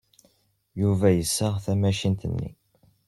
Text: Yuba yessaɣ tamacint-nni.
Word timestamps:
Yuba 0.81 1.07
yessaɣ 1.11 1.55
tamacint-nni. 1.65 2.51